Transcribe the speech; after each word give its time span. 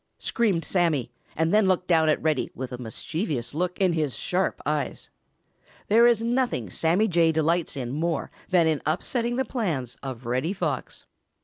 screamed 0.17 0.65
Sammy, 0.65 1.11
and 1.35 1.53
then 1.53 1.67
looked 1.67 1.87
down 1.87 2.09
at 2.09 2.19
Reddy 2.23 2.49
with 2.55 2.71
a 2.71 2.79
mischievous 2.79 3.53
look 3.53 3.77
in 3.79 3.93
his 3.93 4.17
sharp 4.17 4.59
eyes. 4.65 5.11
There 5.89 6.07
is 6.07 6.23
nothing 6.23 6.71
Sammy 6.71 7.07
Jay 7.07 7.31
delights 7.31 7.77
in 7.77 7.91
more 7.91 8.31
than 8.49 8.65
in 8.65 8.81
upsetting 8.83 9.35
the 9.35 9.45
plans 9.45 9.97
of 10.01 10.25
Reddy 10.25 10.53
Fox. 10.53 11.05